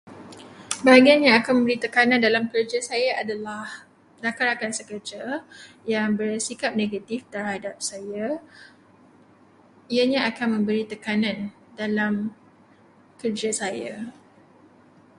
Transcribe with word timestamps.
Bahagian 0.85 1.21
yang 1.25 1.35
akan 1.41 1.53
memberi 1.61 1.77
tekanan 1.83 2.17
dalam 2.27 2.43
kerja 2.53 2.79
saya 2.89 3.09
adalah 3.21 3.63
rakan-rakan 4.25 4.71
sekerja 4.79 5.23
yang 5.93 6.09
bersikap 6.19 6.71
negatif 6.81 7.19
terhadap 7.35 7.75
saya. 7.89 8.27
Ianya 9.95 10.19
akan 10.31 10.47
memberi 10.57 10.83
tekanan 10.91 11.37
dalam 11.81 12.13
kerja 13.21 13.49
saya. 13.61 13.93